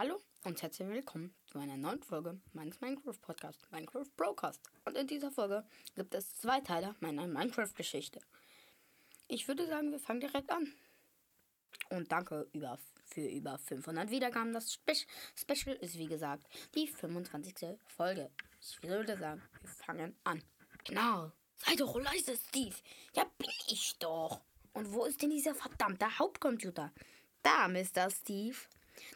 Hallo 0.00 0.20
und 0.44 0.62
herzlich 0.62 0.86
willkommen 0.86 1.34
zu 1.48 1.58
einer 1.58 1.76
neuen 1.76 2.00
Folge 2.04 2.40
meines 2.52 2.80
Minecraft 2.80 3.20
Podcasts, 3.20 3.68
Minecraft 3.72 4.06
Broadcast. 4.16 4.60
Und 4.84 4.96
in 4.96 5.08
dieser 5.08 5.32
Folge 5.32 5.64
gibt 5.96 6.14
es 6.14 6.36
zwei 6.36 6.60
Teile 6.60 6.94
meiner 7.00 7.26
Minecraft-Geschichte. 7.26 8.20
Ich 9.26 9.48
würde 9.48 9.66
sagen, 9.66 9.90
wir 9.90 9.98
fangen 9.98 10.20
direkt 10.20 10.52
an. 10.52 10.72
Und 11.90 12.12
danke 12.12 12.46
über, 12.52 12.78
für 13.06 13.26
über 13.26 13.58
500 13.58 14.08
Wiedergaben. 14.08 14.52
Das 14.52 14.72
Spe 14.72 14.92
Special 15.34 15.74
ist 15.74 15.98
wie 15.98 16.06
gesagt 16.06 16.46
die 16.76 16.86
25. 16.86 17.76
Folge. 17.88 18.30
Ich 18.60 18.80
würde 18.84 19.18
sagen, 19.18 19.42
wir 19.60 19.68
fangen 19.68 20.16
an. 20.22 20.44
Genau. 20.84 21.32
Sei 21.56 21.74
doch 21.74 21.98
leise, 21.98 22.36
Steve. 22.36 22.76
Ja, 23.16 23.24
bin 23.36 23.50
ich 23.66 23.98
doch. 23.98 24.42
Und 24.74 24.92
wo 24.92 25.06
ist 25.06 25.20
denn 25.20 25.30
dieser 25.30 25.56
verdammte 25.56 26.20
Hauptcomputer? 26.20 26.92
Da, 27.42 27.66
Mr. 27.66 28.10
Steve. 28.12 28.58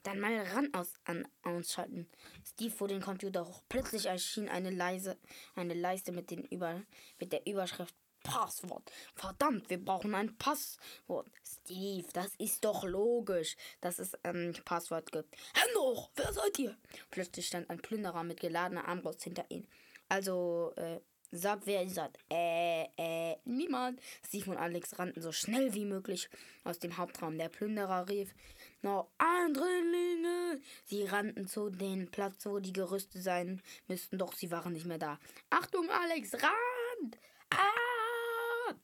Dann 0.02 0.20
mal 0.20 0.36
ran 0.38 0.72
aus, 0.74 0.94
an, 1.04 1.26
ausschalten. 1.42 2.08
Steve 2.44 2.74
fuhr 2.74 2.88
den 2.88 3.00
Computer 3.00 3.46
hoch. 3.46 3.62
Plötzlich 3.68 4.06
erschien 4.06 4.48
eine, 4.48 4.70
leise, 4.70 5.16
eine 5.54 5.74
Leiste 5.74 6.12
mit, 6.12 6.30
den 6.30 6.44
Über, 6.44 6.82
mit 7.18 7.32
der 7.32 7.46
Überschrift 7.46 7.94
Passwort. 8.22 8.90
Verdammt, 9.14 9.68
wir 9.68 9.84
brauchen 9.84 10.14
ein 10.14 10.36
Passwort. 10.38 11.28
Steve, 11.44 12.06
das 12.12 12.34
ist 12.36 12.64
doch 12.64 12.84
logisch, 12.84 13.56
dass 13.80 13.98
es 13.98 14.14
ein 14.24 14.54
ähm, 14.54 14.64
Passwort 14.64 15.10
gibt. 15.12 15.34
Hände 15.54 16.08
wer 16.16 16.32
seid 16.32 16.58
ihr? 16.58 16.76
Plötzlich 17.10 17.48
stand 17.48 17.68
ein 17.68 17.78
Plünderer 17.78 18.22
mit 18.22 18.40
geladener 18.40 18.86
Armbrust 18.86 19.24
hinter 19.24 19.44
ihnen. 19.48 19.68
Also, 20.08 20.72
äh, 20.76 21.00
Sag, 21.34 21.60
wer 21.64 21.82
ihr 21.82 21.88
seid. 21.88 22.18
Äh, 22.30 22.88
äh, 22.98 23.36
niemand. 23.46 23.98
Steve 24.26 24.50
und 24.50 24.58
Alex 24.58 24.98
rannten 24.98 25.22
so 25.22 25.32
schnell 25.32 25.72
wie 25.72 25.86
möglich 25.86 26.28
aus 26.62 26.78
dem 26.78 26.98
Hauptraum. 26.98 27.38
Der 27.38 27.48
Plünderer 27.48 28.06
rief 28.06 28.34
noch 28.82 29.10
Eindringlinge. 29.18 30.60
Sie 30.84 31.04
rannten 31.04 31.46
zu 31.46 31.70
dem 31.70 32.10
Platz, 32.10 32.46
wo 32.46 32.58
die 32.58 32.72
Gerüste 32.72 33.20
sein 33.20 33.62
müssten, 33.88 34.18
doch 34.18 34.34
sie 34.34 34.50
waren 34.50 34.72
nicht 34.72 34.86
mehr 34.86 34.98
da. 34.98 35.18
Achtung, 35.50 35.88
Alex, 35.90 36.34
rannt! 36.34 37.18
Ah! 37.50 38.74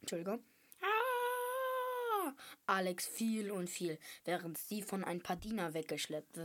Entschuldigung. 0.00 0.42
Alex 2.66 3.06
fiel 3.06 3.50
und 3.50 3.68
fiel, 3.68 3.98
während 4.24 4.56
sie 4.56 4.82
von 4.82 5.04
ein 5.04 5.20
paar 5.20 5.36
Diener 5.36 5.74
weggeschleppt 5.74 6.38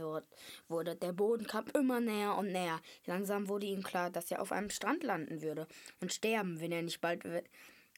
wurde. 0.68 0.96
Der 0.96 1.12
Boden 1.12 1.46
kam 1.46 1.64
immer 1.74 2.00
näher 2.00 2.36
und 2.36 2.52
näher. 2.52 2.80
Langsam 3.06 3.48
wurde 3.48 3.66
ihm 3.66 3.82
klar, 3.82 4.10
dass 4.10 4.30
er 4.30 4.42
auf 4.42 4.52
einem 4.52 4.70
Strand 4.70 5.02
landen 5.02 5.40
würde 5.40 5.66
und 6.00 6.12
sterben, 6.12 6.60
wenn 6.60 6.72
er 6.72 6.82
nicht 6.82 7.00
bald 7.00 7.24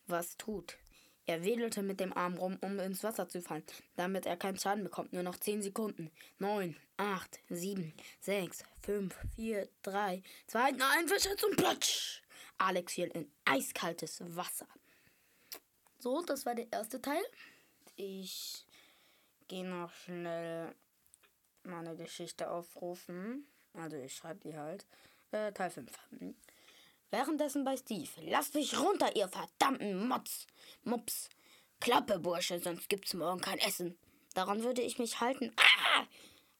was 0.06 0.36
tut. 0.36 0.78
Er 1.26 1.44
wedelte 1.44 1.82
mit 1.82 2.00
dem 2.00 2.12
Arm 2.12 2.34
rum, 2.34 2.58
um 2.60 2.78
ins 2.80 3.04
Wasser 3.04 3.28
zu 3.28 3.40
fallen, 3.40 3.62
damit 3.96 4.26
er 4.26 4.36
keinen 4.36 4.58
Schaden 4.58 4.82
bekommt. 4.82 5.12
Nur 5.12 5.22
noch 5.22 5.36
zehn 5.36 5.62
Sekunden. 5.62 6.10
Neun, 6.38 6.76
acht, 6.96 7.38
sieben, 7.48 7.94
sechs, 8.20 8.64
fünf, 8.82 9.16
vier, 9.36 9.68
drei, 9.82 10.22
zwei, 10.46 10.72
nein, 10.72 11.06
Verschätzung, 11.06 11.52
platsch! 11.56 12.22
Alex 12.58 12.94
fiel 12.94 13.08
in 13.08 13.30
eiskaltes 13.44 14.20
Wasser. 14.36 14.66
So, 15.98 16.22
das 16.22 16.44
war 16.44 16.54
der 16.54 16.70
erste 16.72 17.00
Teil. 17.00 17.22
Ich 17.96 18.66
gehe 19.48 19.64
noch 19.64 19.92
schnell 19.92 20.74
meine 21.62 21.96
Geschichte 21.96 22.50
aufrufen. 22.50 23.46
Also 23.74 23.96
ich 23.96 24.14
schreibe 24.14 24.40
die 24.40 24.56
halt. 24.56 24.86
Äh, 25.30 25.52
Teil 25.52 25.70
5. 25.70 25.90
Währenddessen 27.10 27.64
bei 27.64 27.76
Steve. 27.76 28.08
Lass 28.22 28.50
dich 28.50 28.78
runter, 28.78 29.14
ihr 29.14 29.28
verdammten 29.28 30.08
Mods. 30.08 30.46
Mops. 30.84 31.28
Klappe, 31.80 32.18
Bursche, 32.18 32.58
sonst 32.58 32.88
gibt's 32.88 33.14
morgen 33.14 33.40
kein 33.40 33.58
Essen. 33.58 33.96
Daran 34.34 34.64
würde 34.64 34.82
ich 34.82 34.98
mich 34.98 35.20
halten. 35.20 35.52
Ah! 35.56 36.06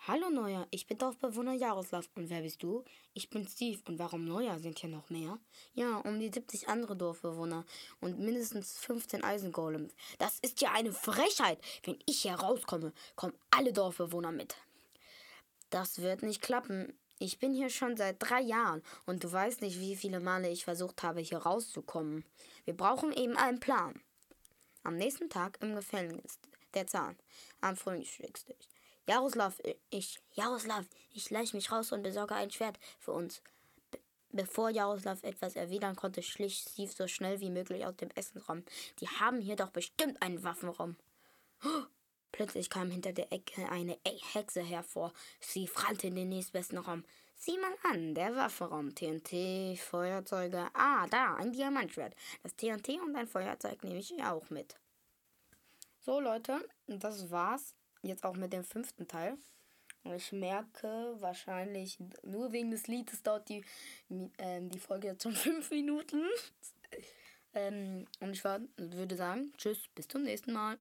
Hallo 0.06 0.31
Neuer, 0.31 0.69
ich 0.70 0.87
bin 0.87 0.98
Dorfbewohner 0.98 1.55
Jaroslav. 1.55 2.09
Und 2.15 2.31
wer 2.31 2.43
bist 2.43 2.62
du? 2.62 2.84
Ich 3.15 3.31
bin 3.31 3.48
Steve. 3.48 3.81
Und 3.89 3.98
warum 3.98 4.25
Neuer 4.25 4.61
sind 4.61 4.78
hier 4.78 4.91
noch 4.91 5.11
mehr? 5.11 5.41
Ja, 5.75 5.97
um 5.97 6.20
die 6.20 6.31
70 6.33 6.69
andere 6.69 6.97
Dorfbewohner 6.97 7.65
und 8.00 8.20
mindestens 8.20 8.78
15 8.78 9.25
Eisengolems. 9.25 9.93
Das 10.19 10.38
ist 10.38 10.61
ja 10.61 10.71
eine 10.71 10.93
Frechheit. 10.93 11.59
Wenn 11.82 11.99
ich 12.06 12.22
hier 12.22 12.34
rauskomme, 12.34 12.93
kommen 13.16 13.34
alle 13.50 13.72
Dorfbewohner 13.72 14.31
mit. 14.31 14.56
Das 15.71 16.00
wird 16.00 16.22
nicht 16.22 16.43
klappen. 16.43 16.97
Ich 17.19 17.41
bin 17.41 17.55
hier 17.55 17.71
schon 17.71 17.97
seit 17.97 18.16
drei 18.21 18.41
Jahren 18.41 18.82
und 19.06 19.25
du 19.25 19.32
weißt 19.32 19.62
nicht, 19.62 19.81
wie 19.81 19.97
viele 19.97 20.21
Male 20.21 20.49
ich 20.49 20.65
versucht 20.65 21.03
habe, 21.03 21.21
hier 21.21 21.38
rauszukommen. 21.38 22.25
Wir 22.65 22.77
brauchen 22.77 23.12
eben 23.12 23.37
einen 23.37 23.61
Plan. 23.61 24.00
Am 24.84 24.97
nächsten 24.97 25.31
Tag 25.31 25.59
im 25.62 25.75
Gefängnis. 25.76 26.41
Der 26.75 26.87
Zahn. 26.87 27.16
Am 27.60 27.76
Frühstückstisch. 27.76 28.66
Jaroslav, 29.06 29.60
ich, 29.91 30.20
Jaroslav, 30.32 30.87
ich 31.12 31.31
leich 31.31 31.54
mich 31.54 31.70
raus 31.70 31.93
und 31.93 32.03
besorge 32.03 32.34
ein 32.34 32.50
Schwert 32.50 32.78
für 32.98 33.12
uns. 33.12 33.43
Be 33.91 33.98
bevor 34.31 34.70
Jaroslav 34.70 35.22
etwas 35.22 35.56
erwidern 35.56 35.94
konnte, 35.94 36.22
schlich 36.22 36.65
Steve 36.69 36.91
so 36.91 37.06
schnell 37.06 37.41
wie 37.41 37.50
möglich 37.50 37.84
aus 37.84 37.97
dem 37.97 38.10
Essenraum. 38.10 38.65
Die 39.00 39.09
haben 39.09 39.41
hier 39.41 39.56
doch 39.56 39.70
bestimmt 39.70 40.20
einen 40.22 40.43
Waffenraum. 40.43 40.97
Plötzlich 42.32 42.70
kam 42.70 42.91
hinter 42.91 43.12
der 43.12 43.31
Ecke 43.32 43.69
eine 43.69 43.99
Hexe 44.32 44.62
hervor. 44.62 45.12
Sie 45.41 45.69
rannte 45.75 46.06
in 46.09 46.16
den 46.16 46.31
nächstbesten 46.31 46.78
Raum. 46.78 47.04
Sieh 47.44 47.58
mal 47.58 47.75
an, 47.82 48.14
der 48.14 48.36
Waffenraum. 48.36 48.94
TNT, 48.94 49.76
Feuerzeuge. 49.76 50.69
Ah, 50.75 51.08
da, 51.08 51.34
ein 51.34 51.50
Diamantschwert. 51.53 52.14
Das 52.44 52.54
TNT 52.54 52.91
und 53.04 53.16
ein 53.16 53.26
Feuerzeug 53.26 53.82
nehme 53.82 53.98
ich 53.98 54.14
auch 54.22 54.48
mit. 54.50 54.76
So, 55.98 56.20
Leute, 56.20 56.64
das 56.86 57.32
war's 57.32 57.75
jetzt 58.02 58.22
auch 58.22 58.36
mit 58.36 58.52
dem 58.52 58.62
fünften 58.62 59.08
Teil. 59.08 59.36
Ich 60.04 60.31
merke 60.31 61.16
wahrscheinlich, 61.19 61.98
nur 62.22 62.52
wegen 62.52 62.70
des 62.70 62.86
Liedes 62.86 63.25
dauert 63.25 63.48
die, 63.48 63.64
äh, 64.36 64.60
die 64.60 64.78
Folge 64.78 65.08
jetzt 65.08 65.25
schon 65.25 65.34
fünf 65.48 65.69
Minuten. 65.72 66.22
ähm, 67.54 68.06
und 68.20 68.34
ich 68.34 68.44
war, 68.44 68.60
würde 68.76 69.16
sagen, 69.16 69.52
tschüss, 69.58 69.88
bis 69.97 70.06
zum 70.06 70.22
nächsten 70.22 70.52
Mal. 70.52 70.70